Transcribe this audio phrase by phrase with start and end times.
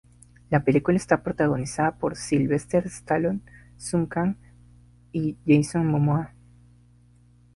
[0.49, 3.41] La película está protagonizada por Sylvester Stallone,
[3.77, 4.35] Sung Kang
[5.11, 6.33] y Jason Momoa.